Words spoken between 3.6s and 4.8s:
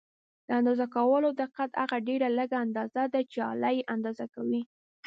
یې اندازه کوي.